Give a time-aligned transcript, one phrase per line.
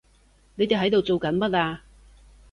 [0.55, 1.83] 你哋喺度做緊乜啊？